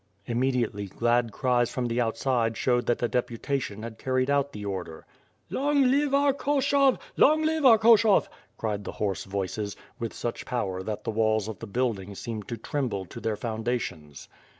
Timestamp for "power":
10.47-10.81